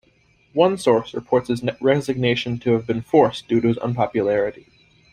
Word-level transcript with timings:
One 0.53 0.79
source 0.79 1.13
reports 1.13 1.47
his 1.49 1.63
resignation 1.79 2.57
to 2.61 2.71
have 2.71 2.87
been 2.87 3.03
forced 3.03 3.47
due 3.47 3.61
to 3.61 3.67
his 3.67 3.77
unpopularity. 3.77 4.65